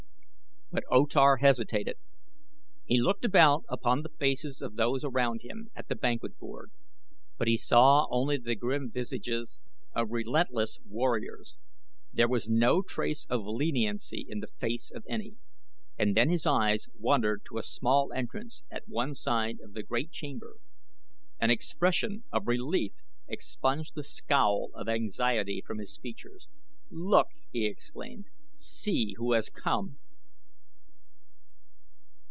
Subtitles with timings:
[0.73, 1.97] But O Tar hesitated.
[2.85, 6.71] He looked about upon the faces of those around him at the banquet board;
[7.37, 9.59] but he saw only the grim visages
[9.93, 11.57] of relentless warriors.
[12.13, 15.35] There was no trace of leniency in the face of any.
[15.99, 20.13] And then his eyes wandered to a small entrance at one side of the great
[20.13, 20.55] chamber.
[21.37, 22.93] An expression of relief
[23.27, 26.47] expunged the scowl of anxiety from his features.
[26.89, 28.27] "Look!" he exclaimed.
[28.55, 29.97] "See who has come!"